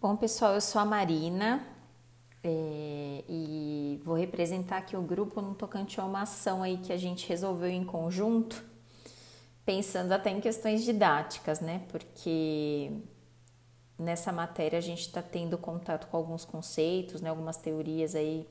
[0.00, 1.62] Bom, pessoal, eu sou a Marina
[2.42, 6.96] é, e vou representar aqui o grupo no tocante a uma ação aí que a
[6.96, 8.64] gente resolveu em conjunto,
[9.62, 11.84] pensando até em questões didáticas, né?
[11.90, 12.90] Porque
[13.98, 17.28] nessa matéria a gente está tendo contato com alguns conceitos, né?
[17.28, 18.48] Algumas teorias aí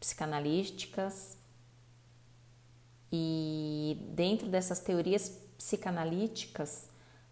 [0.00, 1.36] psicanalísticas
[3.12, 6.88] e dentro dessas teorias psicanalíticas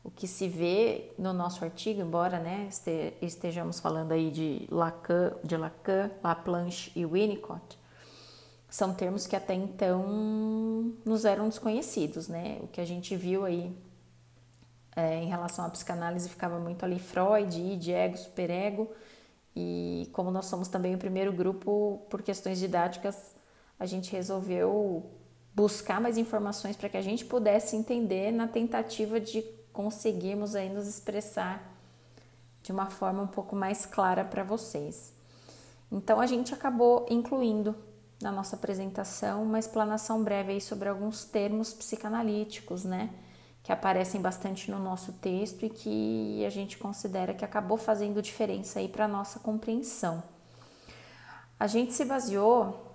[0.06, 2.68] o que se vê no nosso artigo, embora né,
[3.20, 7.76] estejamos falando aí de Lacan, de Lacan, Laplanche e Winnicott,
[8.70, 12.58] são termos que até então nos eram desconhecidos, né?
[12.62, 13.76] O que a gente viu aí
[14.94, 18.88] é, em relação à psicanálise ficava muito ali Freud, id, ego, superego,
[19.56, 23.34] e como nós somos também o primeiro grupo por questões didáticas,
[23.76, 25.10] a gente resolveu
[25.52, 30.88] buscar mais informações para que a gente pudesse entender na tentativa de conseguirmos aí nos
[30.88, 31.62] expressar
[32.62, 35.12] de uma forma um pouco mais clara para vocês.
[35.92, 37.76] Então a gente acabou incluindo
[38.22, 43.10] na nossa apresentação uma explanação breve aí sobre alguns termos psicanalíticos, né,
[43.62, 48.78] que aparecem bastante no nosso texto e que a gente considera que acabou fazendo diferença
[48.78, 50.22] aí para nossa compreensão.
[51.60, 52.94] A gente se baseou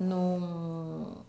[0.00, 1.19] num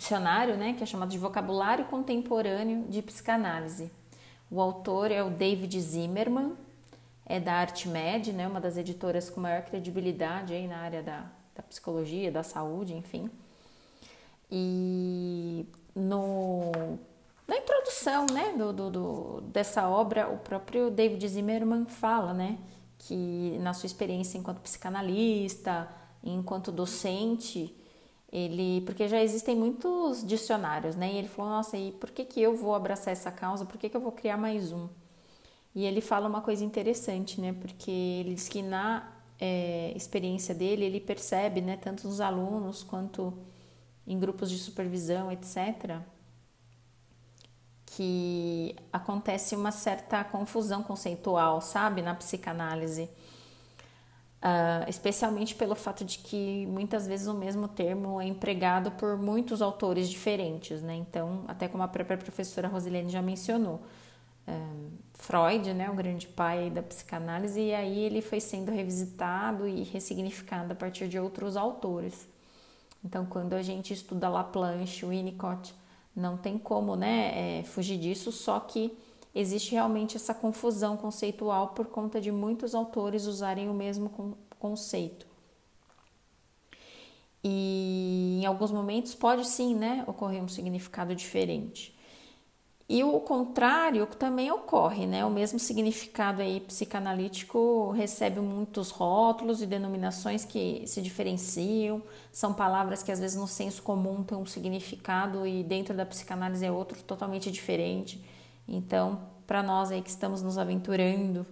[0.00, 3.92] dicionário, né, que é chamado de Vocabulário Contemporâneo de Psicanálise.
[4.50, 6.56] O autor é o David Zimmerman,
[7.26, 11.62] é da ArtMed, né, uma das editoras com maior credibilidade aí na área da, da
[11.62, 13.30] psicologia, da saúde, enfim.
[14.50, 16.72] E no,
[17.46, 22.56] na introdução né, do, do, do, dessa obra, o próprio David Zimmerman fala né,
[22.98, 25.86] que na sua experiência enquanto psicanalista,
[26.24, 27.76] enquanto docente,
[28.32, 31.12] ele, porque já existem muitos dicionários, né?
[31.12, 33.64] E ele falou, nossa, e por que, que eu vou abraçar essa causa?
[33.64, 34.88] Por que, que eu vou criar mais um?
[35.74, 37.52] E ele fala uma coisa interessante, né?
[37.52, 43.32] Porque ele diz que na é, experiência dele, ele percebe, né, tanto nos alunos quanto
[44.06, 45.98] em grupos de supervisão, etc.,
[47.86, 53.08] que acontece uma certa confusão conceitual, sabe, na psicanálise
[54.42, 59.60] Uh, especialmente pelo fato de que muitas vezes o mesmo termo é empregado por muitos
[59.60, 60.94] autores diferentes, né?
[60.94, 63.82] Então, até como a própria professora Rosilene já mencionou,
[64.48, 69.82] uh, Freud, né, o grande pai da psicanálise, e aí ele foi sendo revisitado e
[69.82, 72.26] ressignificado a partir de outros autores.
[73.04, 75.74] Então, quando a gente estuda Laplanche, Winnicott,
[76.16, 78.96] não tem como, né, é, fugir disso, só que
[79.34, 85.26] existe realmente essa confusão conceitual por conta de muitos autores usarem o mesmo conceito.
[87.42, 91.98] E em alguns momentos pode sim, né, ocorrer um significado diferente.
[92.92, 95.24] E o contrário também ocorre, né?
[95.24, 102.02] O mesmo significado aí psicanalítico recebe muitos rótulos e denominações que se diferenciam,
[102.32, 106.66] são palavras que às vezes no senso comum têm um significado e dentro da psicanálise
[106.66, 108.20] é outro totalmente diferente.
[108.70, 111.44] Então, para nós aí que estamos nos aventurando,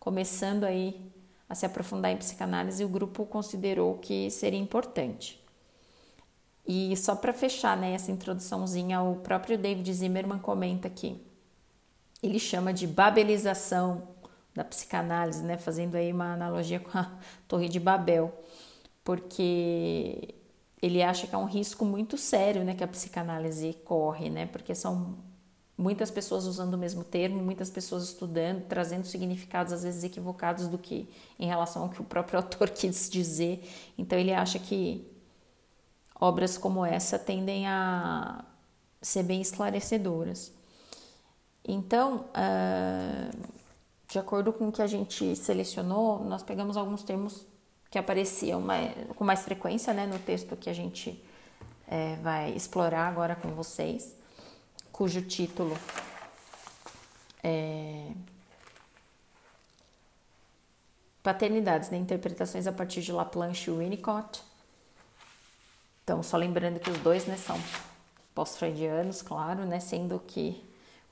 [0.00, 1.00] começando aí
[1.48, 5.40] a se aprofundar em psicanálise, o grupo considerou que seria importante.
[6.66, 11.24] E só para fechar né, essa introduçãozinha, o próprio David Zimmerman comenta que
[12.20, 14.08] ele chama de babelização
[14.52, 17.12] da psicanálise, né, fazendo aí uma analogia com a
[17.46, 18.32] Torre de Babel,
[19.04, 20.34] porque
[20.82, 24.74] ele acha que é um risco muito sério né, que a psicanálise corre, né, porque
[24.74, 25.18] são
[25.76, 30.78] muitas pessoas usando o mesmo termo, muitas pessoas estudando, trazendo significados às vezes equivocados do
[30.78, 31.08] que
[31.38, 33.68] em relação ao que o próprio autor quis dizer.
[33.98, 35.06] Então ele acha que
[36.14, 38.44] obras como essa tendem a
[39.02, 40.52] ser bem esclarecedoras.
[41.66, 43.54] Então, uh,
[44.08, 47.44] de acordo com o que a gente selecionou, nós pegamos alguns termos
[47.90, 51.22] que apareciam mais, com mais frequência né, no texto que a gente
[51.86, 54.14] é, vai explorar agora com vocês
[54.94, 55.76] cujo título
[57.42, 58.12] é
[61.20, 61.96] Paternidades, né?
[61.96, 64.40] Interpretações a partir de Laplanche e Winnicott.
[66.04, 67.58] Então, só lembrando que os dois, né, são
[68.34, 70.62] pós-freudianos, claro, né, sendo que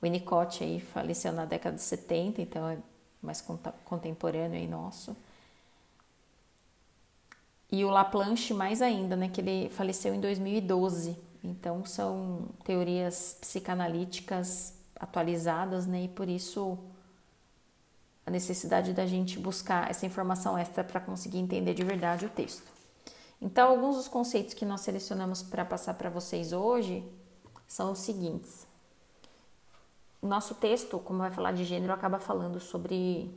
[0.01, 2.77] Winnicott aí faleceu na década de 70, então é
[3.21, 3.43] mais
[3.83, 5.17] contemporâneo aí nosso.
[7.71, 11.32] E o Laplanche mais ainda, né, que ele faleceu em 2012.
[11.43, 16.03] Então, são teorias psicanalíticas atualizadas, né?
[16.03, 16.79] E por isso
[18.25, 22.71] a necessidade da gente buscar essa informação extra para conseguir entender de verdade o texto.
[23.41, 27.03] Então, alguns dos conceitos que nós selecionamos para passar para vocês hoje
[27.67, 28.65] são os seguintes.
[30.21, 33.29] Nosso texto, como vai falar de gênero, acaba falando sobre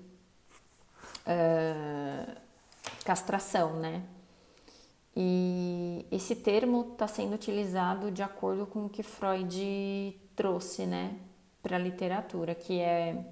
[1.27, 2.37] uh,
[3.05, 4.05] castração, né?
[5.17, 11.19] E esse termo está sendo utilizado de acordo com o que Freud trouxe, né,
[11.63, 13.25] para a literatura, que é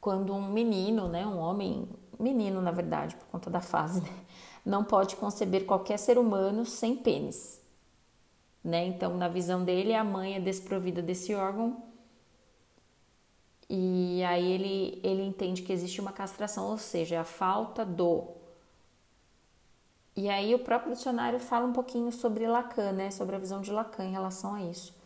[0.00, 1.88] quando um menino, né, um homem,
[2.18, 4.24] menino na verdade, por conta da fase, né,
[4.64, 7.60] não pode conceber qualquer ser humano sem pênis.
[8.64, 8.86] Né?
[8.86, 11.82] Então, na visão dele, a mãe é desprovida desse órgão
[13.68, 18.28] e aí ele, ele entende que existe uma castração, ou seja, a falta do.
[20.16, 23.10] E aí o próprio dicionário fala um pouquinho sobre Lacan, né?
[23.10, 24.96] Sobre a visão de Lacan em relação a isso.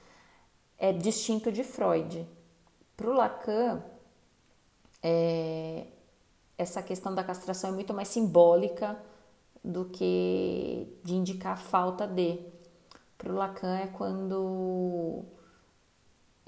[0.79, 2.27] É distinto de Freud.
[2.97, 3.83] Para o Lacan,
[5.03, 5.87] é,
[6.57, 8.97] essa questão da castração é muito mais simbólica
[9.65, 12.39] do que de indicar a falta de.
[13.19, 15.25] Para o Lacan é quando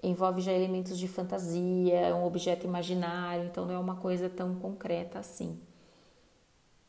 [0.02, 5.18] envolve já elementos de fantasia, um objeto imaginário, então não é uma coisa tão concreta
[5.18, 5.60] assim.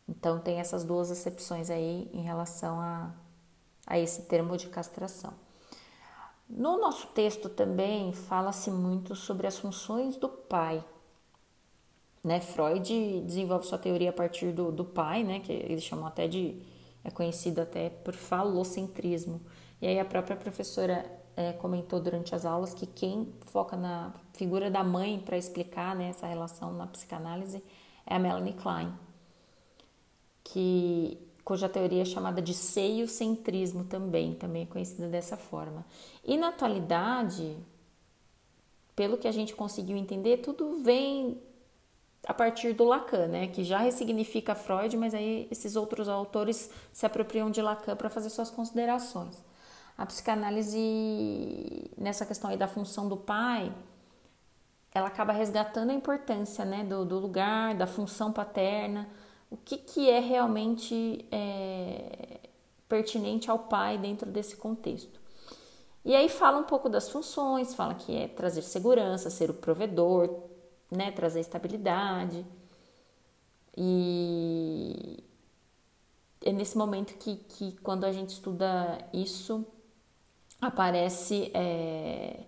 [0.08, 3.12] Então tem essas duas acepções aí em relação a,
[3.88, 5.34] a esse termo de castração.
[6.50, 10.84] No nosso texto também fala-se muito sobre as funções do pai.
[12.24, 12.40] Né?
[12.40, 15.40] Freud desenvolve sua teoria a partir do, do pai, né?
[15.40, 16.62] que eles chamam até de.
[17.04, 19.42] é conhecido até por falocentrismo.
[19.82, 24.70] E aí a própria professora é, comentou durante as aulas que quem foca na figura
[24.70, 27.64] da mãe para explicar né, essa relação na psicanálise
[28.06, 28.94] é a Melanie Klein,
[30.44, 35.86] que, cuja teoria é chamada de seiocentrismo também, também é conhecida dessa forma.
[36.24, 37.56] E na atualidade,
[38.96, 41.42] pelo que a gente conseguiu entender, tudo vem
[42.26, 47.06] a partir do Lacan, né, que já ressignifica Freud, mas aí esses outros autores se
[47.06, 49.44] apropriam de Lacan para fazer suas considerações.
[49.98, 53.72] A psicanálise nessa questão aí da função do pai,
[54.94, 59.10] ela acaba resgatando a importância né, do, do lugar, da função paterna,
[59.54, 62.40] o que, que é realmente é,
[62.90, 65.20] pertinente ao pai dentro desse contexto.
[66.04, 70.28] E aí fala um pouco das funções, fala que é trazer segurança, ser o provedor,
[70.92, 72.44] né, trazer estabilidade.
[73.78, 75.24] E
[76.44, 79.64] é nesse momento que, que quando a gente estuda isso,
[80.60, 82.40] aparece é,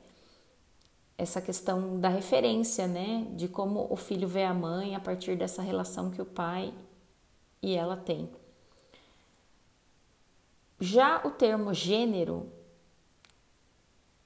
[1.17, 3.27] essa questão da referência, né?
[3.35, 6.73] De como o filho vê a mãe a partir dessa relação que o pai
[7.61, 8.29] e ela têm.
[10.79, 12.51] Já o termo gênero,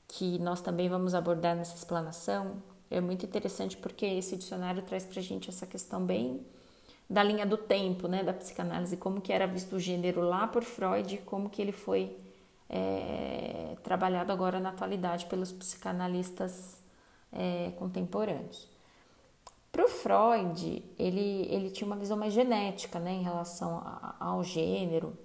[0.07, 5.21] que nós também vamos abordar nessa explanação, é muito interessante porque esse dicionário traz para
[5.21, 6.45] gente essa questão bem
[7.09, 10.63] da linha do tempo, né, da psicanálise, como que era visto o gênero lá por
[10.63, 12.15] Freud, como que ele foi
[12.69, 16.79] é, trabalhado agora na atualidade pelos psicanalistas
[17.31, 18.68] é, contemporâneos.
[19.71, 24.43] Para o Freud, ele, ele tinha uma visão mais genética né, em relação a, ao
[24.43, 25.17] gênero.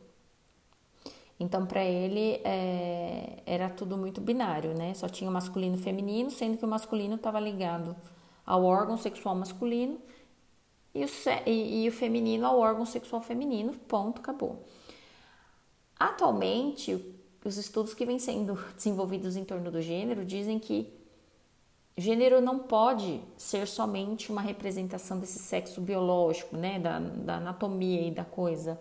[1.40, 4.94] Então, para ele, é, era tudo muito binário, né?
[4.94, 7.96] Só tinha o masculino e o feminino, sendo que o masculino estava ligado
[8.46, 9.98] ao órgão sexual masculino
[10.94, 11.08] e o,
[11.46, 14.64] e, e o feminino ao órgão sexual feminino, ponto, acabou.
[15.98, 17.02] Atualmente,
[17.44, 20.92] os estudos que vêm sendo desenvolvidos em torno do gênero dizem que
[21.96, 28.10] gênero não pode ser somente uma representação desse sexo biológico, né, da, da anatomia e
[28.10, 28.78] da coisa.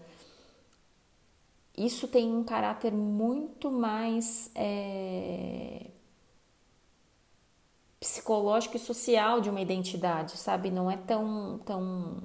[1.77, 5.88] Isso tem um caráter muito mais é,
[8.00, 10.70] psicológico e social de uma identidade, sabe?
[10.70, 12.22] Não é tão, tão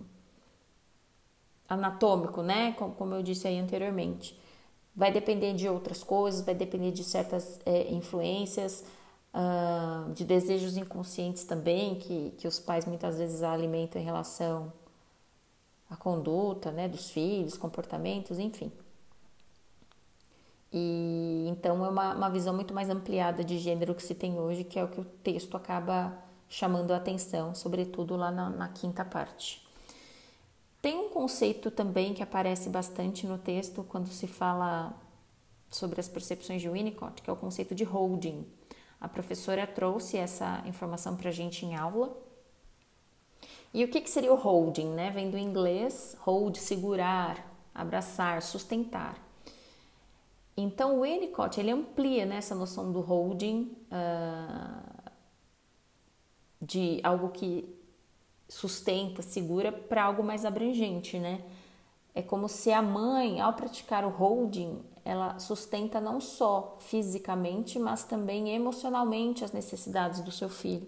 [1.69, 2.73] anatômico, né?
[2.73, 4.39] Como, eu disse aí anteriormente.
[4.95, 8.85] Vai depender de outras coisas, vai depender de certas é, influências,
[10.15, 14.73] de desejos inconscientes também, que, que os pais muitas vezes alimentam em relação
[15.89, 18.73] à conduta né, dos filhos, comportamentos, enfim.
[20.73, 24.65] E então é uma, uma visão muito mais ampliada de gênero que se tem hoje,
[24.65, 26.13] que é o que o texto acaba
[26.49, 29.67] chamando a atenção, sobretudo lá na, na quinta parte.
[30.81, 34.95] Tem um conceito também que aparece bastante no texto quando se fala
[35.71, 38.47] sobre as percepções de Winnicott, que é o conceito de holding.
[39.01, 42.17] A professora trouxe essa informação para a gente em aula.
[43.73, 44.89] E o que, que seria o holding?
[44.89, 45.11] Né?
[45.11, 49.17] Vem do inglês hold, segurar, abraçar, sustentar.
[50.57, 55.11] Então, o Winnicott ele amplia né, essa noção do holding uh,
[56.61, 57.73] de algo que
[58.49, 61.45] sustenta, segura para algo mais abrangente, né?
[62.13, 68.05] É como se a mãe, ao praticar o holding, ela sustenta não só fisicamente, mas
[68.05, 70.87] também emocionalmente as necessidades do seu filho.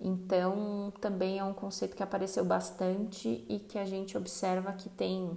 [0.00, 5.36] Então, também é um conceito que apareceu bastante e que a gente observa que tem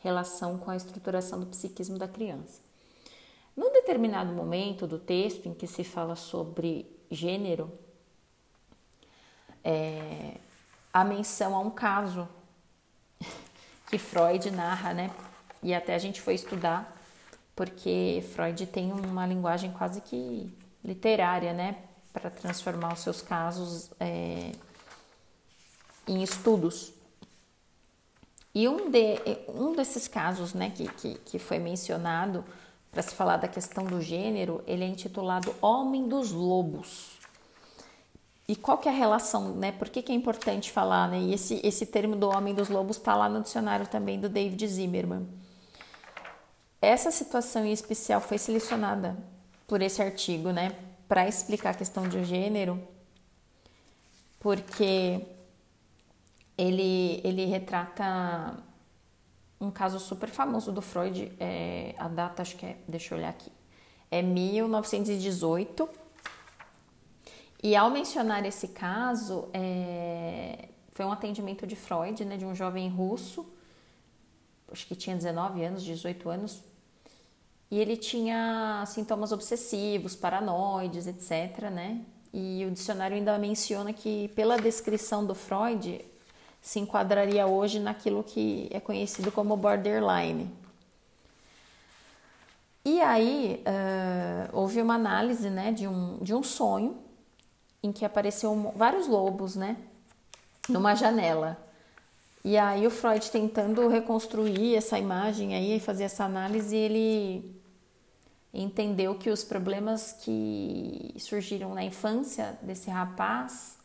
[0.00, 2.60] relação com a estruturação do psiquismo da criança.
[3.56, 7.70] Num determinado momento do texto em que se fala sobre gênero,
[9.62, 10.38] é,
[10.92, 12.28] a menção a um caso
[13.88, 15.14] que Freud narra, né?
[15.62, 16.93] E até a gente foi estudar,
[17.54, 20.52] porque Freud tem uma linguagem quase que
[20.84, 21.76] literária, né?
[22.12, 24.52] Para transformar os seus casos é,
[26.06, 26.92] em estudos.
[28.54, 29.18] E um, de,
[29.48, 32.44] um desses casos né, que, que, que foi mencionado
[32.92, 37.18] para se falar da questão do gênero, ele é intitulado Homem dos Lobos.
[38.46, 39.72] E qual que é a relação, né?
[39.72, 41.18] Por que, que é importante falar, né?
[41.18, 44.68] E esse, esse termo do Homem dos Lobos está lá no dicionário também do David
[44.68, 45.26] Zimmerman.
[46.84, 49.16] Essa situação em especial foi selecionada
[49.66, 50.76] por esse artigo, né?
[51.08, 52.82] Para explicar a questão de gênero,
[54.38, 55.26] porque
[56.58, 58.62] ele, ele retrata
[59.60, 63.30] um caso super famoso do Freud, é, a data acho que é, deixa eu olhar
[63.30, 63.50] aqui,
[64.10, 65.88] é 1918.
[67.62, 72.90] E ao mencionar esse caso, é, foi um atendimento de Freud, né, de um jovem
[72.90, 73.50] russo,
[74.70, 76.62] acho que tinha 19 anos, 18 anos,
[77.74, 82.02] e ele tinha sintomas obsessivos, paranoides, etc, né?
[82.32, 86.00] E o dicionário ainda menciona que, pela descrição do Freud,
[86.62, 90.48] se enquadraria hoje naquilo que é conhecido como borderline.
[92.84, 96.96] E aí uh, houve uma análise né, de, um, de um sonho
[97.82, 99.76] em que apareceu vários lobos né,
[100.68, 101.58] numa janela.
[102.44, 107.63] E aí o Freud tentando reconstruir essa imagem aí, fazer essa análise, ele
[108.54, 113.76] entendeu que os problemas que surgiram na infância desse rapaz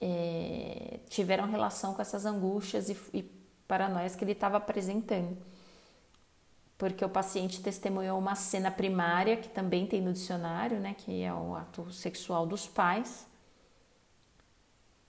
[0.00, 3.22] é, tiveram relação com essas angústias e, e
[3.68, 5.36] paranoias que ele estava apresentando.
[6.78, 11.32] Porque o paciente testemunhou uma cena primária, que também tem no dicionário, né, que é
[11.32, 13.26] o ato sexual dos pais.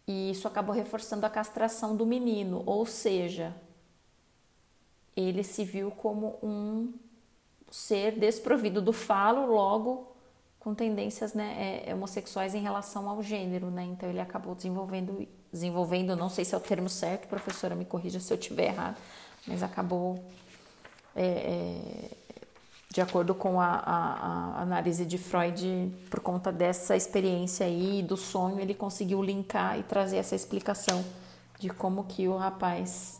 [0.05, 3.55] E isso acabou reforçando a castração do menino, ou seja,
[5.15, 6.93] ele se viu como um
[7.73, 10.15] ser desprovido do falo, logo
[10.59, 13.83] com tendências né, é, homossexuais em relação ao gênero, né?
[13.83, 18.19] Então ele acabou desenvolvendo, desenvolvendo, não sei se é o termo certo, professora, me corrija
[18.19, 18.97] se eu estiver errado,
[19.47, 20.23] mas acabou,
[21.15, 22.11] é, é,
[22.91, 28.15] de acordo com a, a, a, análise de Freud, por conta dessa experiência aí do
[28.15, 31.03] sonho, ele conseguiu linkar e trazer essa explicação
[31.57, 33.19] de como que o rapaz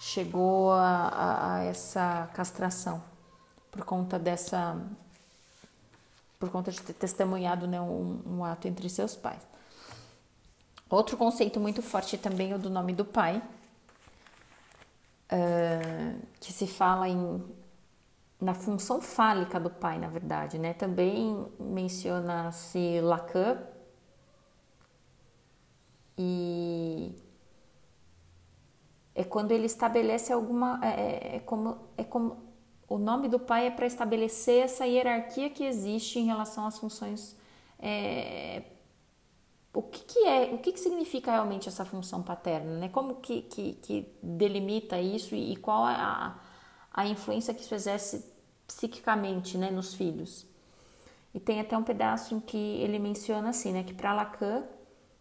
[0.00, 3.00] chegou a, a essa castração
[3.76, 4.80] por conta dessa
[6.38, 9.40] por conta de ter testemunhado né, um, um ato entre seus pais.
[10.88, 13.42] Outro conceito muito forte também é o do nome do pai,
[15.32, 17.42] uh, que se fala em,
[18.40, 20.74] na função fálica do pai, na verdade, né?
[20.74, 23.58] Também menciona-se Lacan
[26.18, 27.14] e
[29.14, 32.45] é quando ele estabelece alguma é, é, é como é como
[32.88, 37.36] o nome do pai é para estabelecer essa hierarquia que existe em relação às funções.
[37.78, 38.62] É,
[39.74, 42.88] o que, que, é, o que, que significa realmente essa função paterna, né?
[42.88, 46.36] Como que, que, que delimita isso e, e qual é a,
[46.92, 48.24] a influência que isso exerce
[48.66, 50.46] psiquicamente, né, nos filhos?
[51.34, 54.64] E tem até um pedaço em que ele menciona assim, né, que para Lacan,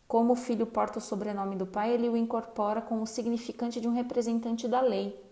[0.07, 3.87] como o filho porta o sobrenome do pai, ele o incorpora como o significante de
[3.87, 5.24] um representante da lei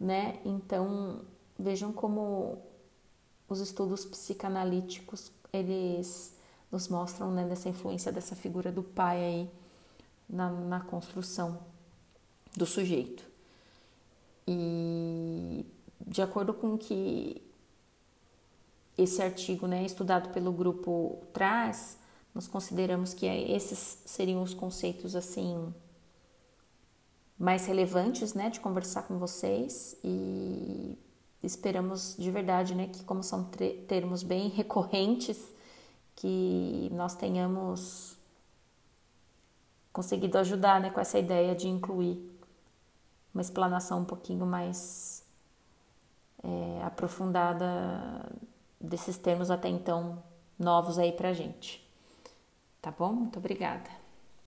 [0.00, 0.40] né?
[0.44, 1.20] Então,
[1.58, 2.58] vejam como
[3.46, 6.34] os estudos psicanalíticos, eles
[6.72, 9.50] nos mostram né, dessa influência dessa figura do pai aí
[10.28, 11.58] na, na construção
[12.56, 13.24] do sujeito.
[14.46, 15.66] E
[16.06, 17.42] de acordo com que
[18.96, 21.98] esse artigo, né, estudado pelo grupo traz,
[22.34, 25.74] nós consideramos que esses seriam os conceitos assim
[27.40, 30.98] mais relevantes, né, de conversar com vocês e
[31.42, 33.44] esperamos de verdade, né, que como são
[33.88, 35.42] termos bem recorrentes,
[36.14, 38.14] que nós tenhamos
[39.90, 42.30] conseguido ajudar, né, com essa ideia de incluir
[43.32, 45.24] uma explanação um pouquinho mais
[46.44, 47.66] é, aprofundada
[48.78, 50.22] desses termos até então
[50.58, 51.82] novos aí pra gente.
[52.82, 53.12] Tá bom?
[53.14, 53.99] Muito obrigada.